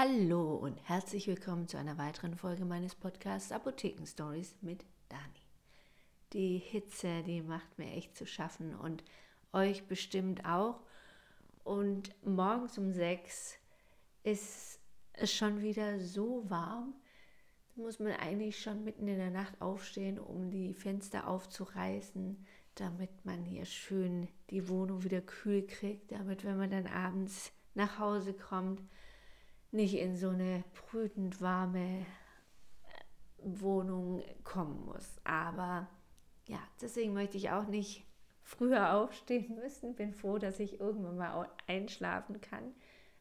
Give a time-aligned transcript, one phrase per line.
[0.00, 5.42] Hallo und herzlich willkommen zu einer weiteren Folge meines Podcasts Apotheken Stories mit Dani.
[6.32, 9.02] Die Hitze, die macht mir echt zu schaffen und
[9.52, 10.78] euch bestimmt auch.
[11.64, 13.56] Und morgens um sechs
[14.22, 14.78] ist
[15.14, 16.94] es schon wieder so warm,
[17.74, 22.46] da muss man eigentlich schon mitten in der Nacht aufstehen, um die Fenster aufzureißen,
[22.76, 27.98] damit man hier schön die Wohnung wieder kühl kriegt, damit wenn man dann abends nach
[27.98, 28.80] Hause kommt,
[29.70, 32.06] nicht in so eine brütend warme
[33.42, 35.20] Wohnung kommen muss.
[35.24, 35.88] Aber
[36.46, 38.04] ja, deswegen möchte ich auch nicht
[38.42, 39.94] früher aufstehen müssen.
[39.94, 42.74] Bin froh, dass ich irgendwann mal einschlafen kann,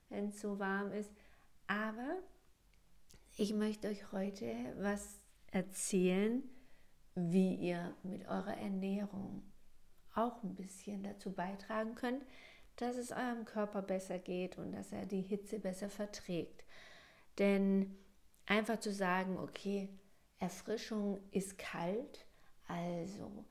[0.09, 1.11] wenn es so warm ist.
[1.67, 2.17] Aber
[3.35, 5.19] ich möchte euch heute was
[5.51, 6.43] erzählen,
[7.15, 9.43] wie ihr mit eurer Ernährung
[10.15, 12.25] auch ein bisschen dazu beitragen könnt,
[12.77, 16.63] dass es eurem Körper besser geht und dass er die Hitze besser verträgt.
[17.37, 17.97] Denn
[18.45, 19.89] einfach zu sagen, okay,
[20.39, 22.25] Erfrischung ist kalt,
[22.67, 23.45] also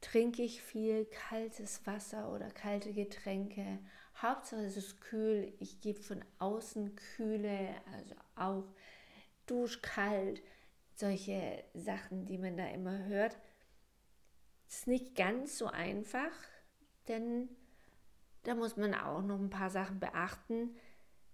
[0.00, 3.78] trinke ich viel kaltes Wasser oder kalte Getränke.
[4.20, 8.64] Hauptsache es ist kühl, ich gebe von außen Kühle, also auch
[9.46, 10.42] duschkalt,
[10.94, 13.38] solche Sachen, die man da immer hört.
[14.68, 16.32] Es ist nicht ganz so einfach,
[17.08, 17.48] denn
[18.44, 20.76] da muss man auch noch ein paar Sachen beachten.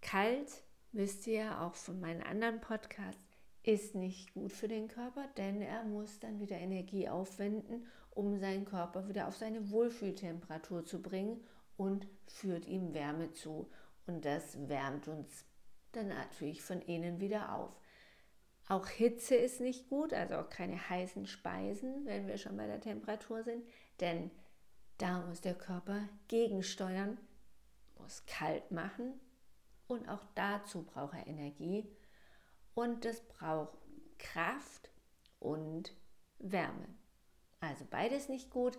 [0.00, 3.22] Kalt, wisst ihr auch von meinen anderen Podcasts,
[3.62, 8.64] ist nicht gut für den Körper, denn er muss dann wieder Energie aufwenden, um seinen
[8.64, 11.44] Körper wieder auf seine Wohlfühltemperatur zu bringen
[11.76, 13.70] und führt ihm Wärme zu.
[14.06, 15.44] Und das wärmt uns
[15.92, 17.78] dann natürlich von innen wieder auf.
[18.68, 22.80] Auch Hitze ist nicht gut, also auch keine heißen Speisen, wenn wir schon bei der
[22.80, 23.64] Temperatur sind,
[24.00, 24.30] denn
[24.98, 27.18] da muss der Körper gegensteuern,
[27.98, 29.14] muss kalt machen
[29.86, 31.88] und auch dazu braucht er Energie
[32.74, 33.76] und das braucht
[34.18, 34.90] Kraft
[35.38, 35.92] und
[36.38, 36.86] Wärme.
[37.60, 38.78] Also beides nicht gut.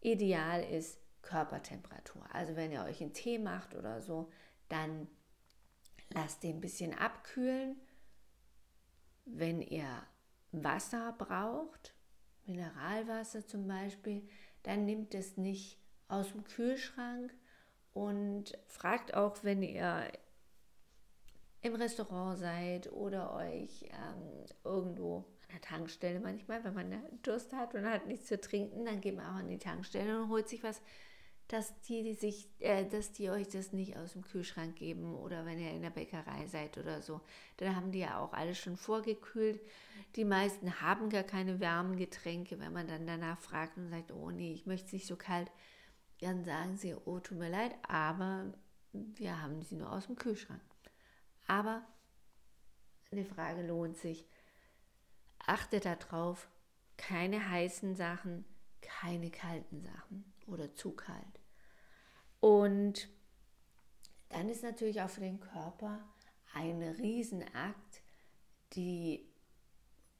[0.00, 2.22] Ideal ist Körpertemperatur.
[2.32, 4.30] Also wenn ihr euch einen Tee macht oder so,
[4.68, 5.06] dann
[6.10, 7.76] lasst den ein bisschen abkühlen.
[9.24, 10.02] Wenn ihr
[10.52, 11.94] Wasser braucht,
[12.46, 14.28] Mineralwasser zum Beispiel,
[14.62, 15.78] dann nimmt es nicht
[16.08, 17.32] aus dem Kühlschrank
[17.92, 20.10] und fragt auch, wenn ihr
[21.62, 27.74] im Restaurant seid oder euch ähm, irgendwo an der Tankstelle manchmal, wenn man Durst hat
[27.74, 30.62] und hat nichts zu trinken, dann geht man auch an die Tankstelle und holt sich
[30.62, 30.80] was
[31.50, 35.44] dass die, die sich, äh, dass die euch das nicht aus dem Kühlschrank geben oder
[35.44, 37.20] wenn ihr in der Bäckerei seid oder so.
[37.56, 39.60] Dann haben die ja auch alles schon vorgekühlt.
[40.14, 42.60] Die meisten haben gar keine warmen Getränke.
[42.60, 45.50] Wenn man dann danach fragt und sagt, oh nee, ich möchte es nicht so kalt,
[46.20, 48.52] dann sagen sie, oh, tut mir leid, aber
[48.92, 50.60] wir haben sie nur aus dem Kühlschrank.
[51.48, 51.82] Aber
[53.10, 54.24] eine Frage lohnt sich.
[55.40, 56.48] Achtet darauf,
[56.96, 58.44] keine heißen Sachen,
[58.82, 61.39] keine kalten Sachen oder zu kalt.
[62.40, 63.08] Und
[64.30, 66.00] dann ist natürlich auch für den Körper
[66.54, 68.02] ein Riesenakt,
[68.72, 69.28] die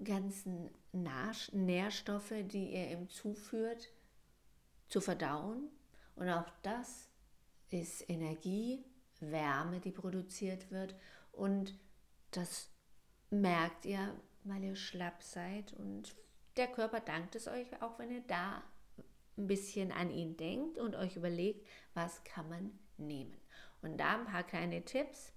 [0.02, 3.88] ganzen Nährstoffe, die er ihm zuführt,
[4.88, 5.68] zu verdauen.
[6.16, 7.08] Und auch das
[7.70, 8.84] ist Energie,
[9.20, 10.94] Wärme, die produziert wird.
[11.32, 11.78] Und
[12.32, 12.70] das
[13.30, 14.14] merkt ihr,
[14.44, 15.72] weil ihr schlapp seid.
[15.74, 16.14] Und
[16.56, 18.62] der Körper dankt es euch auch, wenn ihr da
[19.36, 21.64] ein bisschen an ihn denkt und euch überlegt,
[21.94, 23.36] was kann man nehmen.
[23.82, 25.32] Und da ein paar kleine Tipps.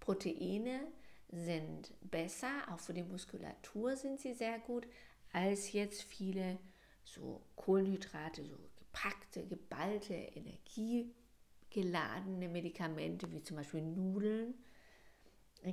[0.00, 0.80] Proteine
[1.28, 4.86] sind besser, auch für die Muskulatur sind sie sehr gut,
[5.32, 6.58] als jetzt viele
[7.04, 14.54] so Kohlenhydrate, so gepackte, geballte, energiegeladene Medikamente wie zum Beispiel Nudeln.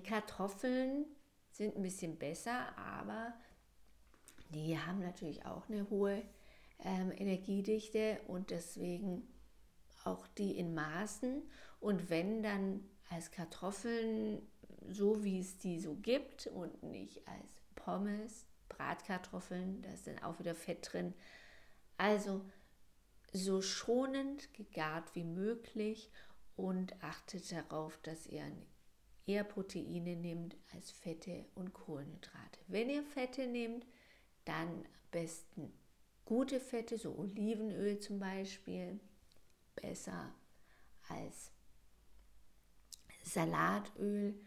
[0.04, 1.06] Kartoffeln
[1.52, 3.34] sind ein bisschen besser, aber
[4.50, 6.24] die haben natürlich auch eine hohe
[6.84, 9.28] ähm, Energiedichte und deswegen
[10.04, 11.44] auch die in Maßen.
[11.80, 14.42] Und wenn dann als Kartoffeln,
[14.90, 20.40] so wie es die so gibt und nicht als Pommes, Bratkartoffeln, da ist dann auch
[20.40, 21.14] wieder Fett drin.
[21.98, 22.42] Also
[23.32, 26.12] so schonend gegart wie möglich
[26.56, 28.46] und achtet darauf, dass ihr
[29.26, 32.60] eher Proteine nehmt als Fette und Kohlenhydrate.
[32.68, 33.86] Wenn ihr Fette nehmt,
[34.46, 35.74] dann am besten
[36.26, 39.00] gute Fette, so Olivenöl zum Beispiel,
[39.76, 40.34] besser
[41.10, 41.52] als
[43.24, 44.40] Salatöl,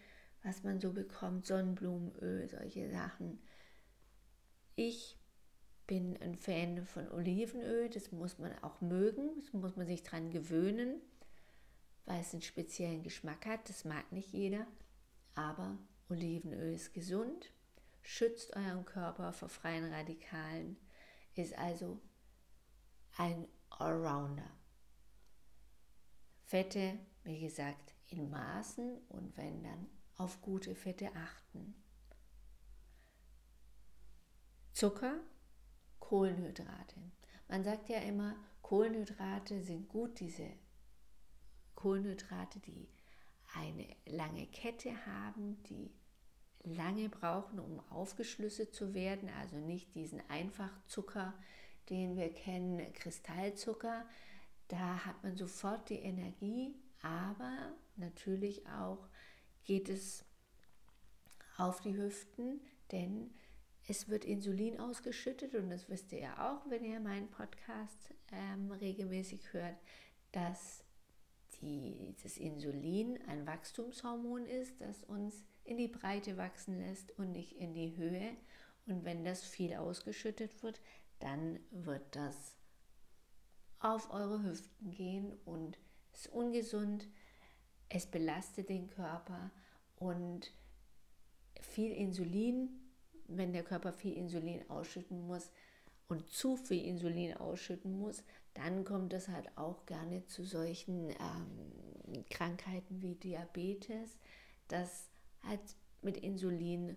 [0.43, 3.41] was man so bekommt, Sonnenblumenöl, solche Sachen.
[4.77, 5.19] Ich
[5.87, 10.31] bin ein Fan von Olivenöl, das muss man auch mögen, das muss man sich dran
[10.31, 11.01] gewöhnen,
[12.05, 14.67] weil es einen speziellen Geschmack hat, das mag nicht jeder.
[15.35, 15.79] Aber
[16.09, 17.53] Olivenöl ist gesund,
[18.03, 20.77] schützt euren Körper vor freien Radikalen,
[21.37, 22.01] ist also
[23.17, 24.51] ein Allrounder.
[26.45, 29.87] Fette, wie gesagt, in Maßen und wenn dann
[30.17, 31.75] auf gute Fette achten.
[34.73, 35.21] Zucker,
[36.01, 37.01] Kohlenhydrate.
[37.49, 40.49] Man sagt ja immer, Kohlenhydrate sind gut, diese
[41.75, 42.89] Kohlenhydrate, die
[43.55, 45.91] eine lange Kette haben, die
[46.67, 51.35] lange brauchen, um aufgeschlüsselt zu werden, also nicht diesen Einfachzucker,
[51.89, 54.05] den wir kennen, Kristallzucker.
[54.69, 59.09] Da hat man sofort die Energie, aber natürlich auch
[59.65, 60.25] geht es
[61.57, 62.61] auf die Hüften,
[62.93, 63.31] denn
[63.89, 68.73] es wird Insulin ausgeschüttet und das wisst ihr ja auch, wenn ihr meinen Podcast ähm,
[68.73, 69.77] regelmäßig hört,
[70.33, 70.83] dass
[71.61, 77.75] dieses Insulin ein Wachstumshormon ist, das uns in die Breite wachsen lässt und nicht in
[77.75, 78.37] die Höhe.
[78.87, 80.81] Und wenn das viel ausgeschüttet wird,
[81.19, 82.57] dann wird das
[83.81, 85.79] auf eure Hüften gehen und
[86.13, 87.09] ist ungesund.
[87.89, 89.51] Es belastet den Körper
[89.97, 90.53] und
[91.61, 92.69] viel Insulin,
[93.29, 95.51] wenn der Körper viel Insulin ausschütten muss
[96.09, 98.23] und zu viel Insulin ausschütten muss,
[98.55, 104.17] dann kommt es halt auch gerne zu solchen ähm, Krankheiten wie Diabetes,
[104.69, 105.11] das
[105.47, 106.97] halt mit Insulin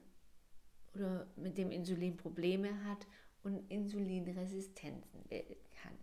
[0.93, 3.07] oder mit dem Insulin Probleme hat
[3.43, 5.97] und Insulinresistenzen bilden kann.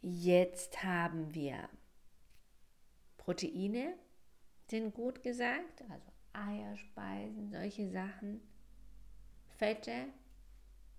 [0.00, 1.68] Jetzt haben wir
[3.16, 3.94] Proteine,
[4.68, 8.40] sind gut gesagt, also Eierspeisen, solche Sachen.
[9.58, 10.06] Fette,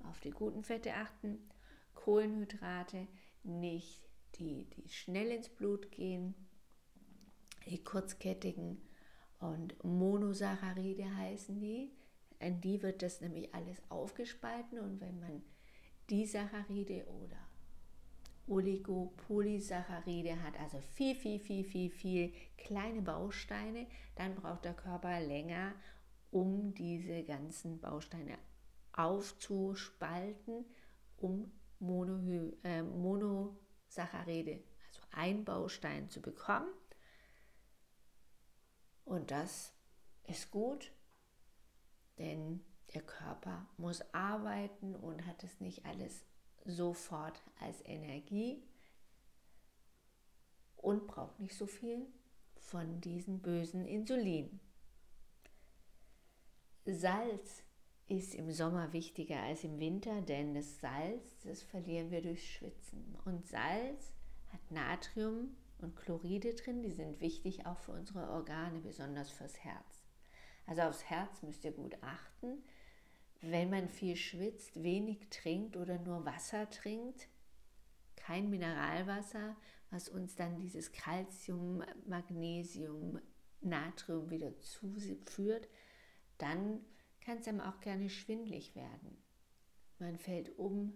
[0.05, 1.49] auf die guten Fette achten.
[1.95, 3.07] Kohlenhydrate,
[3.43, 4.03] nicht
[4.35, 6.33] die, die schnell ins Blut gehen,
[7.65, 8.81] die kurzkettigen
[9.43, 11.91] und Monosaccharide heißen die.
[12.39, 15.43] In die wird das nämlich alles aufgespalten und wenn man
[16.09, 17.37] die Saccharide oder
[18.47, 25.73] Oligopolysaccharide hat, also viel, viel, viel, viel, viel kleine Bausteine, dann braucht der Körper länger,
[26.31, 28.37] um diese ganzen Bausteine
[28.93, 30.65] aufzuspalten,
[31.17, 32.17] um Mono,
[32.63, 36.69] äh, Monosaccharide, also ein Baustein zu bekommen.
[39.05, 39.73] Und das
[40.25, 40.91] ist gut,
[42.17, 42.63] denn
[42.93, 46.25] der Körper muss arbeiten und hat es nicht alles
[46.65, 48.63] sofort als Energie
[50.77, 52.05] und braucht nicht so viel
[52.55, 54.59] von diesen bösen Insulin.
[56.85, 57.63] Salz
[58.07, 63.17] ist im Sommer wichtiger als im Winter, denn das Salz, das verlieren wir durch Schwitzen.
[63.25, 64.13] Und Salz
[64.51, 70.03] hat Natrium und Chloride drin, die sind wichtig auch für unsere Organe, besonders fürs Herz.
[70.65, 72.63] Also aufs Herz müsst ihr gut achten
[73.43, 77.27] wenn man viel schwitzt, wenig trinkt oder nur Wasser trinkt,
[78.15, 79.57] kein Mineralwasser,
[79.91, 83.19] was uns dann dieses Calcium, Magnesium,
[83.59, 85.67] Natrium wieder zuführt,
[86.37, 86.79] dann
[87.19, 89.17] kann es einem auch gerne schwindlig werden.
[89.99, 90.93] Man fällt um,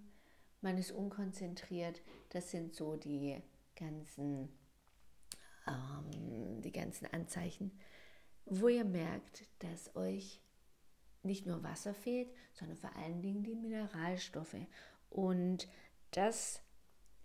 [0.62, 2.01] man ist unkonzentriert.
[2.30, 3.42] Das sind so die
[3.75, 4.50] ganzen,
[5.68, 7.78] ähm, die ganzen Anzeichen,
[8.46, 10.42] wo ihr merkt, dass euch
[11.24, 14.56] nicht nur Wasser fehlt, sondern vor allen Dingen die Mineralstoffe.
[15.09, 15.68] Und
[16.12, 16.62] das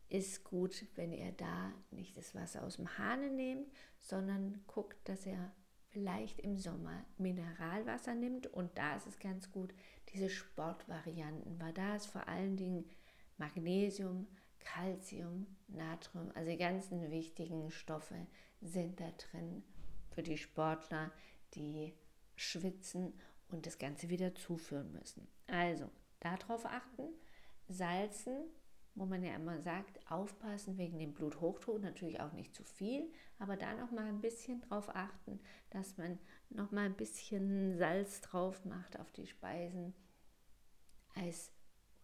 [0.09, 5.25] ist gut, wenn ihr da nicht das Wasser aus dem Hahn nehmt, sondern guckt, dass
[5.25, 5.53] ihr
[5.89, 8.47] vielleicht im Sommer Mineralwasser nimmt.
[8.47, 9.73] Und da ist es ganz gut,
[10.13, 12.85] diese Sportvarianten, weil da ist vor allen Dingen
[13.39, 14.27] Magnesium,
[14.65, 18.27] Calcium, Natrium, also die ganzen wichtigen Stoffe
[18.61, 19.63] sind da drin
[20.11, 21.11] für die Sportler,
[21.55, 21.95] die
[22.37, 23.13] schwitzen
[23.49, 25.29] und das Ganze wieder zuführen müssen.
[25.47, 25.91] Also
[26.21, 27.09] darauf achten,
[27.69, 28.45] salzen,
[28.95, 33.57] wo man ja immer sagt, aufpassen wegen dem Bluthochdruck, natürlich auch nicht zu viel, aber
[33.57, 35.41] da noch mal ein bisschen drauf achten,
[35.71, 36.19] dass man
[36.51, 39.95] noch mal ein bisschen Salz drauf macht auf die Speisen,
[41.15, 41.53] als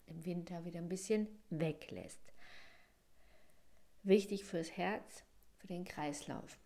[0.06, 2.32] im Winter wieder ein bisschen weglässt.
[4.02, 5.24] Wichtig fürs Herz,
[5.56, 6.58] für den Kreislauf.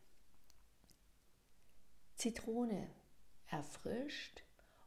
[2.16, 2.88] Zitrone
[3.46, 4.42] erfrischt,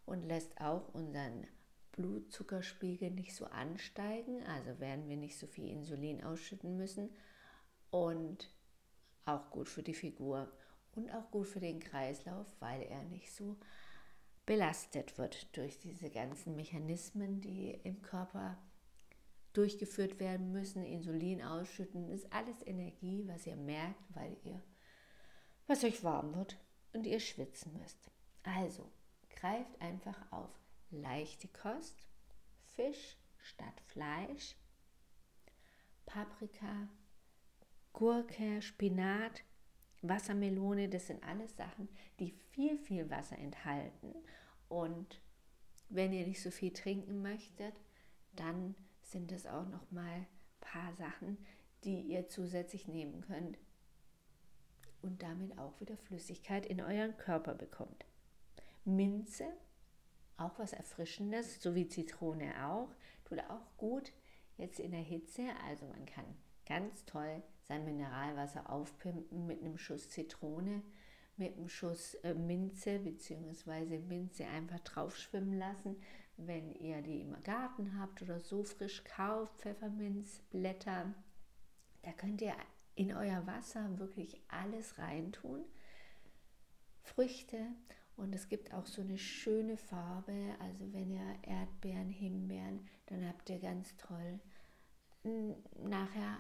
[0.05, 1.47] und lässt auch unseren
[1.93, 7.09] Blutzuckerspiegel nicht so ansteigen, also werden wir nicht so viel Insulin ausschütten müssen
[7.89, 8.49] und
[9.25, 10.51] auch gut für die Figur
[10.95, 13.57] und auch gut für den Kreislauf, weil er nicht so
[14.45, 18.57] belastet wird durch diese ganzen Mechanismen, die im Körper
[19.57, 24.61] durchgeführt werden müssen, Insulin ausschütten, ist alles Energie, was ihr merkt, weil ihr,
[25.67, 26.57] was euch warm wird,
[26.93, 28.09] und ihr schwitzen müsst.
[28.43, 28.89] Also
[29.29, 30.49] greift einfach auf
[30.91, 32.07] leichte Kost,
[32.75, 34.55] Fisch statt Fleisch,
[36.05, 36.87] Paprika,
[37.93, 39.43] Gurke, Spinat,
[40.01, 44.13] Wassermelone, das sind alles Sachen, die viel, viel Wasser enthalten.
[44.69, 45.21] Und
[45.89, 47.73] wenn ihr nicht so viel trinken möchtet,
[48.33, 48.75] dann
[49.15, 50.27] sind es auch noch mal ein
[50.59, 51.37] paar Sachen,
[51.85, 53.57] die ihr zusätzlich nehmen könnt
[55.01, 58.05] und damit auch wieder Flüssigkeit in euren Körper bekommt.
[58.83, 59.45] Minze,
[60.35, 62.89] auch was Erfrischendes, so wie Zitrone auch,
[63.23, 64.11] tut auch gut
[64.57, 65.43] jetzt in der Hitze.
[65.65, 66.25] Also man kann
[66.65, 70.83] ganz toll sein Mineralwasser aufpimpen mit einem Schuss Zitrone,
[71.37, 73.97] mit einem Schuss äh, Minze bzw.
[73.99, 75.95] Minze einfach drauf schwimmen lassen.
[76.37, 81.13] Wenn ihr die im Garten habt oder so frisch kauft, Pfefferminzblätter,
[82.01, 82.55] da könnt ihr
[82.95, 85.63] in euer Wasser wirklich alles reintun.
[87.01, 87.67] Früchte
[88.17, 90.55] und es gibt auch so eine schöne Farbe.
[90.59, 94.39] Also wenn ihr Erdbeeren, Himbeeren, dann habt ihr ganz toll
[95.83, 96.37] nachher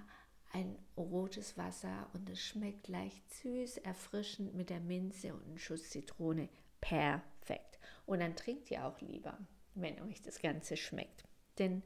[0.53, 5.89] ein rotes Wasser und es schmeckt leicht süß, erfrischend mit der Minze und einem Schuss
[5.89, 6.49] Zitrone.
[6.81, 7.79] Perfekt.
[8.05, 9.37] Und dann trinkt ihr auch lieber,
[9.75, 11.23] wenn euch das Ganze schmeckt.
[11.59, 11.83] Denn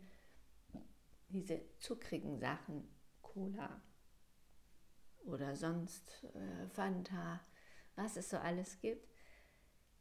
[1.30, 2.88] diese zuckrigen Sachen,
[3.22, 3.82] Cola,
[5.26, 7.42] oder sonst äh, Fanta,
[7.96, 9.08] was es so alles gibt,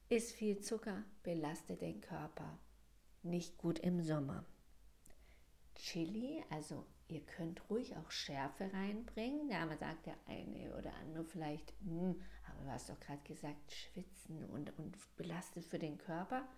[0.08, 2.58] ist viel Zucker, belastet den Körper.
[3.22, 4.46] Nicht gut im Sommer.
[5.74, 9.50] Chili, also ihr könnt ruhig auch Schärfe reinbringen.
[9.50, 14.44] Da sagt der eine oder andere vielleicht, hm, aber du hast doch gerade gesagt, schwitzen
[14.46, 16.48] und, und belastet für den Körper.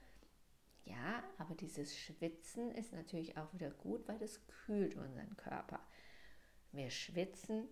[0.84, 5.80] Ja, aber dieses Schwitzen ist natürlich auch wieder gut, weil das kühlt unseren Körper.
[6.72, 7.68] Wir schwitzen,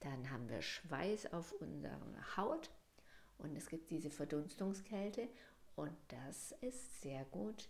[0.00, 2.70] dann haben wir Schweiß auf unserer Haut
[3.38, 5.28] und es gibt diese Verdunstungskälte
[5.76, 7.68] und das ist sehr gut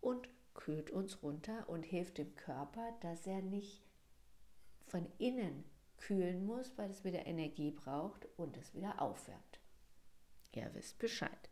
[0.00, 3.82] und kühlt uns runter und hilft dem Körper, dass er nicht
[4.86, 5.64] von innen
[5.98, 9.60] kühlen muss, weil es wieder Energie braucht und es wieder aufwärmt.
[10.52, 11.50] Ihr wisst Bescheid.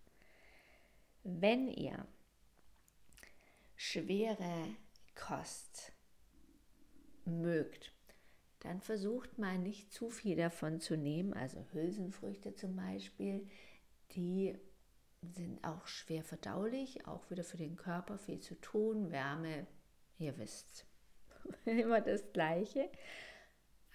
[1.23, 2.07] Wenn ihr
[3.77, 4.77] schwere
[5.15, 5.93] Kost
[7.25, 7.93] mögt,
[8.61, 11.35] dann versucht mal nicht zu viel davon zu nehmen.
[11.35, 13.49] Also Hülsenfrüchte zum Beispiel,
[14.13, 14.59] die
[15.23, 19.11] sind auch schwer verdaulich, auch wieder für den Körper viel zu tun.
[19.11, 19.67] Wärme,
[20.19, 20.87] ihr wisst,
[21.65, 22.91] immer das Gleiche.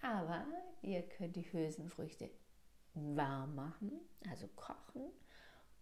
[0.01, 0.45] Aber
[0.81, 2.29] ihr könnt die Hülsenfrüchte
[2.93, 3.91] warm machen,
[4.29, 5.11] also kochen.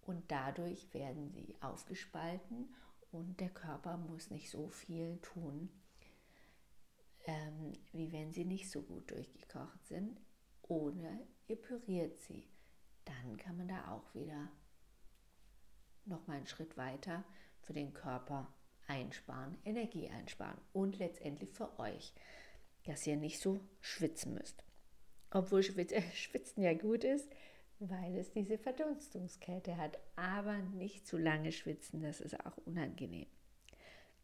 [0.01, 2.73] Und dadurch werden sie aufgespalten
[3.11, 5.69] und der Körper muss nicht so viel tun
[7.29, 10.19] ähm, wie wenn sie nicht so gut durchgekocht sind.
[10.63, 12.47] Oder ihr püriert sie.
[13.05, 14.49] Dann kann man da auch wieder
[16.05, 17.23] noch mal einen Schritt weiter
[17.61, 18.51] für den Körper
[18.87, 22.13] einsparen, Energie einsparen und letztendlich für euch,
[22.85, 24.63] dass ihr nicht so schwitzen müsst.
[25.31, 25.63] Obwohl
[26.13, 27.29] Schwitzen ja gut ist,
[27.79, 33.27] weil es diese Verdunstungskälte hat, aber nicht zu lange schwitzen, das ist auch unangenehm.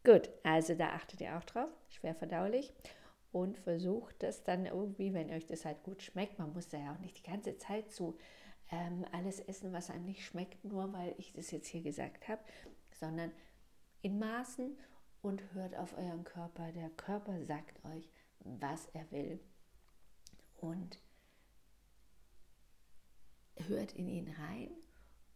[0.04, 2.72] Gut, also da achtet ihr auch drauf, schwer verdaulich
[3.32, 6.94] und versucht das dann irgendwie, wenn euch das halt gut schmeckt, man muss da ja
[6.94, 8.16] auch nicht die ganze Zeit so
[8.70, 12.42] ähm, alles essen, was einem nicht schmeckt, nur weil ich das jetzt hier gesagt habe,
[12.92, 13.32] sondern
[14.02, 14.78] in Maßen
[15.22, 16.72] und hört auf euren Körper.
[16.72, 18.08] Der Körper sagt euch,
[18.40, 19.40] was er will
[20.60, 21.00] und
[23.56, 24.70] hört in ihn rein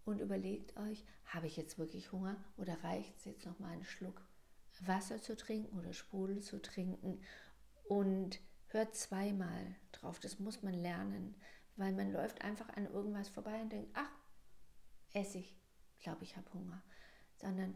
[0.04, 3.84] und überlegt euch, habe ich jetzt wirklich Hunger oder reicht es jetzt noch mal einen
[3.84, 4.22] Schluck
[4.80, 7.20] Wasser zu trinken oder Sprudel zu trinken
[7.88, 10.20] und hört zweimal drauf.
[10.20, 11.34] Das muss man lernen,
[11.76, 14.10] weil man läuft einfach an irgendwas vorbei und denkt, ach,
[15.12, 15.56] esse ich,
[15.98, 16.82] glaube ich, habe Hunger.
[17.36, 17.74] Sondern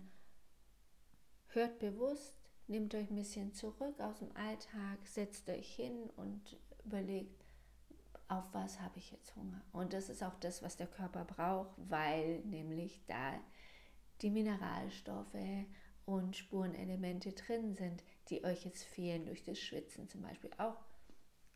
[1.48, 7.43] hört bewusst, nehmt euch ein bisschen zurück aus dem Alltag, setzt euch hin und überlegt,
[8.28, 9.62] auf was habe ich jetzt Hunger.
[9.72, 13.34] Und das ist auch das, was der Körper braucht, weil nämlich da
[14.22, 15.66] die Mineralstoffe
[16.04, 20.50] und Spurenelemente drin sind, die euch jetzt fehlen durch das Schwitzen zum Beispiel.
[20.58, 20.76] Auch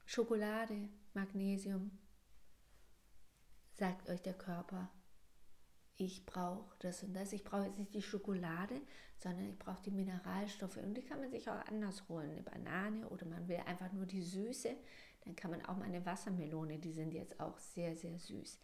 [0.04, 1.90] Schokolade, Magnesium,
[3.74, 4.90] sagt euch der Körper,
[6.00, 7.32] ich brauche das und das.
[7.32, 8.80] Ich brauche jetzt nicht die Schokolade,
[9.16, 10.76] sondern ich brauche die Mineralstoffe.
[10.76, 12.30] Und die kann man sich auch anders holen.
[12.30, 14.76] Eine Banane oder man will einfach nur die Süße.
[15.24, 18.58] Dann kann man auch mal eine Wassermelone, die sind jetzt auch sehr, sehr süß,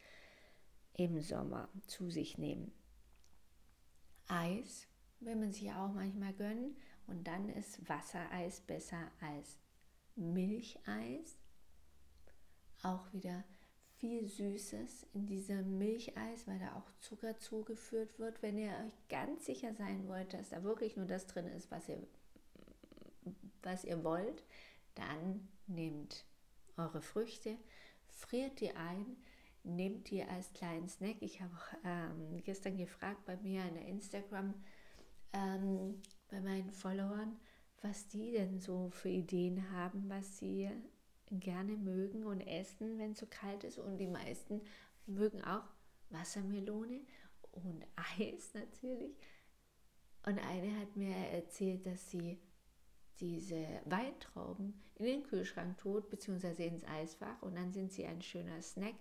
[0.94, 2.72] im Sommer zu sich nehmen.
[4.28, 4.86] Eis
[5.20, 6.76] will man sich auch manchmal gönnen.
[7.06, 9.58] Und dann ist Wassereis besser als
[10.16, 11.38] Milcheis.
[12.82, 13.44] Auch wieder
[13.96, 18.42] viel Süßes in diesem Milcheis, weil da auch Zucker zugeführt wird.
[18.42, 21.88] Wenn ihr euch ganz sicher sein wollt, dass da wirklich nur das drin ist, was
[21.88, 22.06] ihr,
[23.62, 24.44] was ihr wollt,
[24.94, 26.24] dann nehmt
[26.76, 27.56] eure Früchte,
[28.08, 29.16] friert die ein,
[29.62, 31.16] nehmt die als kleinen Snack.
[31.20, 31.52] Ich habe
[31.84, 34.54] ähm, gestern gefragt bei mir in der Instagram,
[35.32, 37.36] ähm, bei meinen Followern,
[37.82, 40.70] was die denn so für Ideen haben, was sie
[41.30, 43.78] gerne mögen und essen, wenn es so kalt ist.
[43.78, 44.60] Und die meisten
[45.06, 45.64] mögen auch
[46.10, 47.00] Wassermelone
[47.52, 47.84] und
[48.18, 49.16] Eis natürlich.
[50.26, 52.38] Und eine hat mir erzählt, dass sie
[53.20, 58.60] diese Weintrauben in den Kühlschrank tut, beziehungsweise ins Eisfach und dann sind sie ein schöner
[58.62, 58.94] Snack.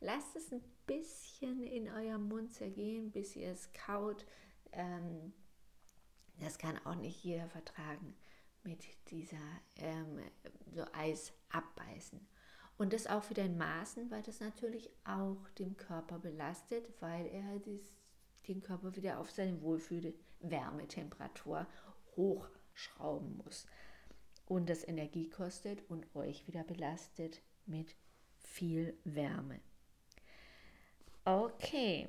[0.00, 4.26] Lasst es ein bisschen in eurem Mund zergehen, bis ihr es kaut.
[4.72, 5.32] Ähm,
[6.40, 8.14] das kann auch nicht jeder vertragen
[8.62, 9.36] mit dieser
[9.76, 10.20] ähm,
[10.72, 12.20] so Eis abbeißen.
[12.76, 17.58] Und das auch wieder in Maßen, weil das natürlich auch den Körper belastet, weil er
[17.58, 17.92] dies,
[18.46, 21.66] den Körper wieder auf seine wohlfühle Wärmetemperatur
[22.78, 23.66] hochschrauben muss.
[24.46, 27.94] Und das Energie kostet und euch wieder belastet mit
[28.38, 29.60] viel Wärme.
[31.24, 32.08] Okay,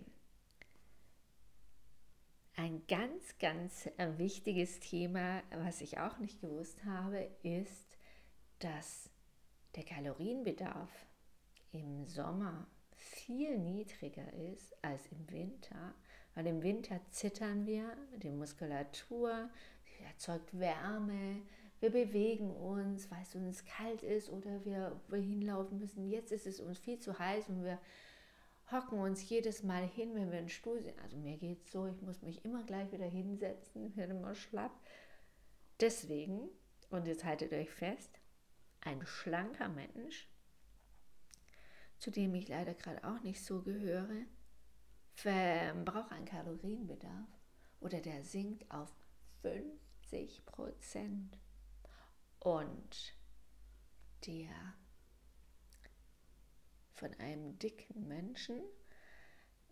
[2.56, 7.98] ein ganz, ganz äh, wichtiges Thema, was ich auch nicht gewusst habe, ist,
[8.60, 9.10] dass
[9.76, 10.90] der Kalorienbedarf
[11.72, 15.94] im Sommer viel niedriger ist als im Winter,
[16.36, 19.50] weil im Winter zittern wir, die Muskulatur,
[20.06, 21.42] erzeugt Wärme,
[21.80, 26.10] wir bewegen uns, weil es uns kalt ist oder wir wohin laufen müssen.
[26.10, 27.80] Jetzt ist es uns viel zu heiß und wir
[28.72, 31.00] hocken uns jedes Mal hin, wenn wir in Stuhl sind.
[31.00, 34.72] Also mir geht es so, ich muss mich immer gleich wieder hinsetzen, werde immer schlapp.
[35.80, 36.50] Deswegen,
[36.90, 38.20] und jetzt haltet euch fest,
[38.82, 40.30] ein schlanker Mensch,
[41.98, 44.26] zu dem ich leider gerade auch nicht so gehöre,
[45.86, 47.28] braucht einen Kalorienbedarf
[47.80, 48.94] oder der sinkt auf
[50.10, 51.38] 50 Prozent.
[52.40, 53.16] Und
[54.26, 54.50] der
[56.94, 58.62] von einem dicken Menschen,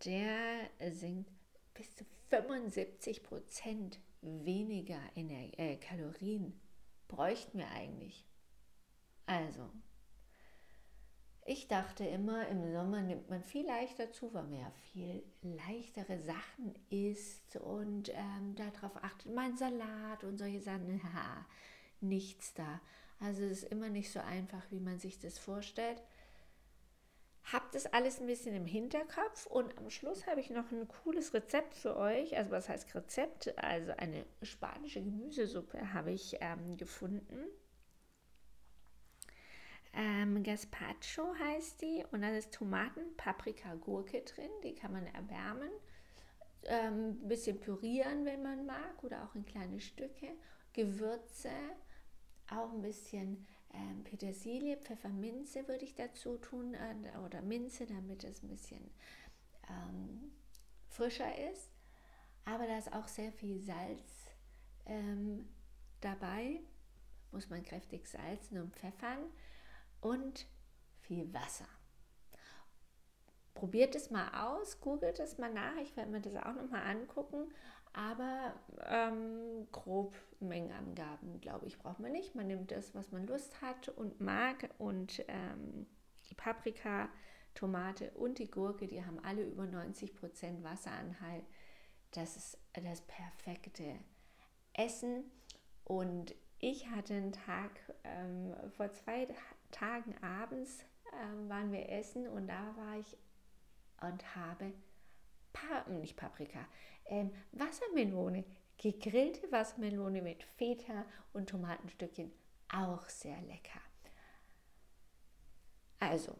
[0.04, 1.30] der sinkt
[1.74, 6.60] bis zu 75 Prozent weniger Ener äh, Kalorien
[7.06, 8.26] bräuchten wir eigentlich.
[9.26, 9.70] Also,
[11.48, 16.20] ich dachte immer, im Sommer nimmt man viel leichter zu, weil man ja viel leichtere
[16.20, 21.00] Sachen isst und ähm, darauf achtet man Salat und solche Sachen.
[21.14, 21.46] Ha,
[22.00, 22.80] nichts da.
[23.18, 26.02] Also es ist immer nicht so einfach, wie man sich das vorstellt.
[27.50, 31.32] Habt das alles ein bisschen im Hinterkopf und am Schluss habe ich noch ein cooles
[31.32, 32.36] Rezept für euch.
[32.36, 33.56] Also was heißt Rezept?
[33.56, 37.46] Also eine spanische Gemüsesuppe habe ich ähm, gefunden.
[39.98, 44.50] Ähm, Gazpacho heißt die und da ist Tomaten, Paprika, Gurke drin.
[44.62, 45.72] Die kann man erwärmen,
[46.66, 50.28] ähm, ein bisschen pürieren, wenn man mag, oder auch in kleine Stücke.
[50.72, 51.50] Gewürze,
[52.48, 58.40] auch ein bisschen ähm, Petersilie, Pfefferminze würde ich dazu tun äh, oder Minze, damit es
[58.44, 58.92] ein bisschen
[59.68, 60.30] ähm,
[60.86, 61.72] frischer ist.
[62.44, 64.30] Aber da ist auch sehr viel Salz
[64.86, 65.48] ähm,
[66.00, 66.60] dabei,
[67.32, 69.24] muss man kräftig salzen und pfeffern
[70.00, 70.46] und
[71.00, 71.66] viel Wasser.
[73.54, 77.48] Probiert es mal aus, googelt es mal nach, ich werde mir das auch nochmal angucken
[77.92, 78.54] aber
[78.86, 82.34] ähm, grob Mengenangaben, glaube ich, braucht man nicht.
[82.34, 84.70] Man nimmt das, was man Lust hat und mag.
[84.78, 85.86] Und ähm,
[86.30, 87.08] die Paprika,
[87.54, 91.44] Tomate und die Gurke, die haben alle über 90% Wasseranhalt.
[92.12, 93.98] Das ist das perfekte
[94.74, 95.24] Essen.
[95.84, 97.72] Und ich hatte einen Tag,
[98.04, 99.26] ähm, vor zwei
[99.70, 100.84] Tagen abends
[101.22, 103.16] ähm, waren wir essen und da war ich
[104.00, 104.72] und habe
[105.52, 106.66] pa nicht Paprika,
[107.06, 108.44] ähm, Wassermelone,
[108.76, 112.30] gegrillte Wassermelone mit Feta und Tomatenstückchen,
[112.72, 113.80] auch sehr lecker.
[116.00, 116.38] Also,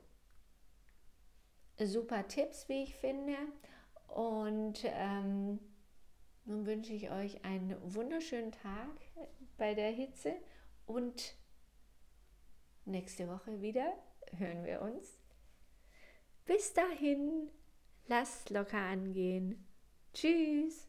[1.79, 3.37] super Tipps, wie ich finde.
[4.09, 5.59] Und ähm,
[6.45, 8.89] nun wünsche ich euch einen wunderschönen Tag
[9.57, 10.35] bei der Hitze
[10.87, 11.35] und
[12.89, 13.93] nächste Woche wieder
[14.37, 15.21] hören wir uns.
[16.45, 17.51] Bis dahin,
[18.07, 19.67] lasst locker angehen.
[20.15, 20.88] Tschüss.